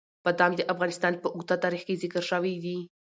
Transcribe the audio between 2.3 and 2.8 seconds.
شوي دي.